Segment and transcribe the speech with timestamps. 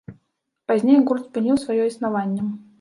[0.71, 2.53] Пазней гурт спыніў сваё існаванне.